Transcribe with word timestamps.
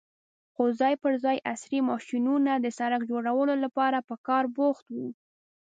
خو 0.53 0.63
ځای 0.79 0.93
پر 1.03 1.13
ځای 1.23 1.37
عصرې 1.51 1.79
ماشينونه 1.89 2.51
د 2.57 2.67
سړک 2.79 3.01
جوړولو 3.11 3.53
لپاره 3.63 3.97
په 4.07 4.15
کار 4.27 4.43
بوخت 4.57 4.85
وو. 4.95 5.07